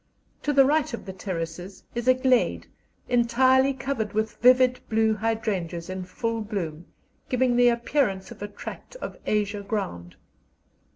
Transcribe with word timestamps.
To 0.41 0.51
the 0.51 0.65
right 0.65 0.95
of 0.95 1.05
the 1.05 1.13
terraces 1.13 1.83
is 1.93 2.07
a 2.07 2.15
glade, 2.15 2.65
entirely 3.07 3.71
covered 3.71 4.13
with 4.13 4.37
vivid 4.37 4.79
blue 4.89 5.13
hydrangeas 5.13 5.91
in 5.91 6.05
full 6.05 6.41
bloom, 6.41 6.87
giving 7.29 7.55
the 7.55 7.67
appearance 7.69 8.31
of 8.31 8.41
a 8.41 8.47
tract 8.47 8.95
of 8.95 9.15
azure 9.27 9.61
ground. 9.61 10.15